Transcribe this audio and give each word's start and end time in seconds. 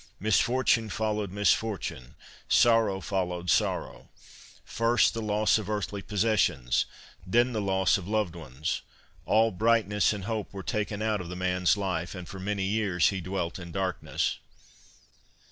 Misfortune 0.19 0.89
followed 0.89 1.31
mis 1.31 1.53
fortune; 1.53 2.15
sorrow 2.49 3.01
followed 3.01 3.51
sorrow; 3.51 4.09
first, 4.65 5.13
the 5.13 5.21
loss 5.21 5.57
THROUGH 5.57 5.61
ROSE 5.61 5.61
COLOURED 5.61 5.61
SPECTACLES 5.61 5.61
III 5.61 5.61
of 5.61 5.69
earthly 5.69 6.01
possessions, 6.57 6.85
then 7.27 7.53
the 7.53 7.61
loss 7.61 7.99
of 7.99 8.07
loved 8.07 8.35
ones. 8.35 8.81
All 9.27 9.51
brightness 9.51 10.11
and 10.11 10.23
hope 10.23 10.51
were 10.53 10.63
taken 10.63 11.03
out 11.03 11.21
of 11.21 11.29
the 11.29 11.35
man's 11.35 11.77
life, 11.77 12.15
and 12.15 12.27
for 12.27 12.39
many 12.39 12.63
years 12.65 13.09
he 13.09 13.21
dwelt 13.21 13.59
in 13.59 13.71
darkness. 13.71 14.39